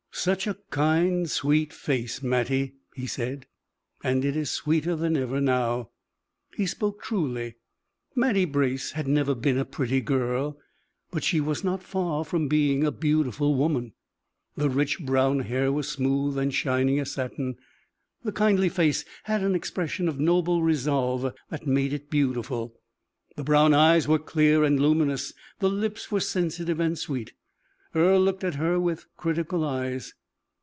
"Such 0.13 0.45
a 0.45 0.57
kind, 0.69 1.27
sweet 1.27 1.73
face, 1.73 2.21
Mattie," 2.21 2.75
he 2.93 3.07
said: 3.07 3.47
"and 4.03 4.23
it 4.23 4.35
is 4.35 4.51
sweeter 4.51 4.95
than 4.95 5.17
ever 5.17 5.41
now." 5.41 5.89
He 6.55 6.67
spoke 6.67 7.01
truly. 7.01 7.55
Mattie 8.13 8.45
Brace 8.45 8.91
had 8.91 9.07
never 9.07 9.33
been 9.33 9.57
a 9.57 9.65
pretty 9.65 9.99
girl, 9.99 10.59
but 11.09 11.23
she 11.23 11.41
was 11.41 11.63
not 11.63 11.81
far 11.81 12.23
from 12.23 12.47
being 12.47 12.85
a 12.85 12.91
beautiful 12.91 13.55
woman. 13.55 13.93
The 14.55 14.69
rich 14.69 14.99
brown 14.99 15.39
hair 15.39 15.71
was 15.71 15.87
smooth 15.89 16.37
and 16.37 16.53
shining 16.53 16.99
as 16.99 17.13
satin; 17.13 17.55
the 18.23 18.31
kindly 18.33 18.69
face 18.69 19.03
had 19.23 19.41
an 19.41 19.55
expression 19.55 20.07
of 20.07 20.19
noble 20.19 20.61
resolve 20.61 21.33
that 21.49 21.65
made 21.65 21.93
it 21.93 22.11
beautiful; 22.11 22.75
the 23.37 23.43
brown 23.43 23.73
eyes 23.73 24.07
were 24.07 24.19
clear 24.19 24.63
and 24.63 24.79
luminous; 24.79 25.33
the 25.57 25.69
lips 25.69 26.11
were 26.11 26.19
sensitive 26.19 26.79
and 26.79 26.99
sweet. 26.99 27.31
Earle 27.93 28.21
looked 28.21 28.45
at 28.45 28.55
her 28.55 28.79
with 28.79 29.03
critical 29.17 29.65
eyes. 29.65 30.13